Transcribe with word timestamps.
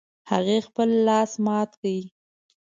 هغې 0.31 0.57
خپل 0.67 0.89
لاس 1.07 1.31
مات 1.45 1.71
کړ 1.81 1.95